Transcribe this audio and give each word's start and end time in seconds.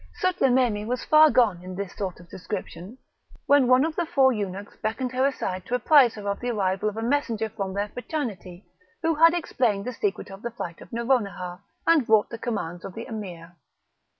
Sutlememe 0.19 0.87
was 0.87 1.05
far 1.05 1.29
gone 1.29 1.61
in 1.63 1.75
this 1.75 1.93
sort 1.95 2.19
of 2.19 2.27
description, 2.27 2.97
when 3.45 3.67
one 3.67 3.85
of 3.85 3.95
the 3.95 4.07
four 4.07 4.31
eunuchs 4.33 4.75
beckoned 4.77 5.11
her 5.11 5.27
aside 5.27 5.63
to 5.67 5.75
apprise 5.75 6.15
her 6.15 6.27
of 6.27 6.39
the 6.39 6.49
arrival 6.49 6.89
of 6.89 6.97
a 6.97 7.03
messenger 7.03 7.49
from 7.49 7.75
their 7.75 7.89
fraternity, 7.89 8.65
who 9.03 9.13
had 9.13 9.35
explained 9.35 9.85
the 9.85 9.93
secret 9.93 10.31
of 10.31 10.41
the 10.41 10.49
flight 10.49 10.81
of 10.81 10.89
Nouronihar, 10.91 11.59
and 11.85 12.07
brought 12.07 12.31
the 12.31 12.39
commands 12.39 12.83
of 12.83 12.95
the 12.95 13.05
Emir. 13.05 13.55